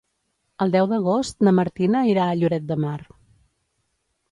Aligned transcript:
El 0.65 0.71
deu 0.75 0.87
d'agost 0.93 1.45
na 1.49 1.53
Martina 1.59 2.03
irà 2.13 2.25
a 2.31 2.41
Lloret 2.41 2.67
de 2.73 2.81
Mar. 2.87 2.97